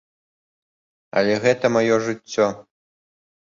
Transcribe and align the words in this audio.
Але 1.21 1.33
гэта 1.43 1.65
маё 1.75 1.95
жыццё. 2.07 2.49